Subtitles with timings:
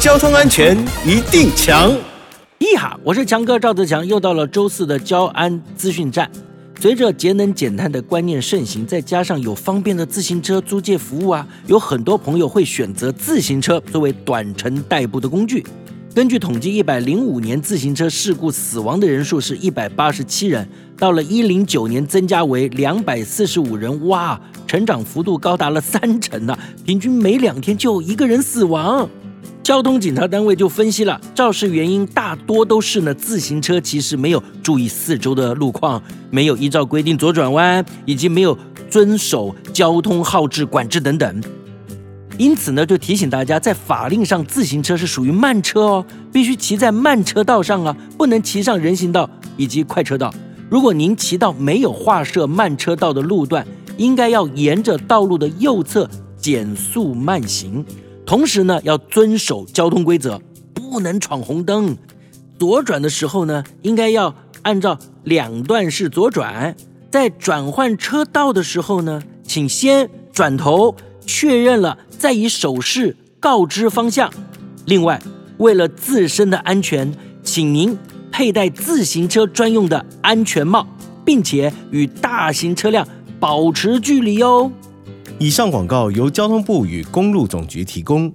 [0.00, 0.74] 交通安全
[1.04, 1.94] 一定强。
[2.58, 6.30] 一哈，我是强哥赵德强，又到了周四的交安资讯站。
[6.80, 15.62] 随着节能减碳的观念盛行，再加上有方便的自行车租借服务啊，有很多朋友会选择自行车作为短程代步的工具。
[16.14, 29.06] 根据统计，一百零五年自行车事故死亡的人数是一百八十七人，到了一零九年增加为两百四十五人，哇，成长幅度高达了三成呢，平均每两天就一个人死亡。
[29.70, 38.58] 交通警察单位就分析了，肇事原因大多都是呢自行车骑实没有注意四周的路况，没有依照规定左转弯，以及没有
[38.90, 41.40] 遵守交通号志管制等等。
[42.36, 50.34] 因此呢，就提醒大家，在法令上，自行车是属于慢车哦，必须骑在慢车道上啊，不能骑上人行道以及快车道。
[50.68, 53.64] 如果您骑到没有划设慢车道的路段，
[53.96, 57.84] 应该要沿着道路的右侧减速慢行。
[58.30, 60.40] 同时呢，要遵守交通规则，
[60.72, 61.98] 不能闯红灯。
[62.60, 66.76] 左转的时候呢，应该要按照两段式左转。
[67.10, 70.94] 在转换车道的时候呢，请先转头
[71.26, 74.32] 确认了，再以手势告知方向。
[74.84, 75.20] 另外，
[75.58, 77.98] 为了自身的安全，请您
[78.30, 80.86] 佩戴自行车专用的安全帽，
[81.24, 83.04] 并且与大型车辆
[83.40, 84.70] 保持距离哦。
[85.42, 88.30] 以上广告由交通部与公路总局提供。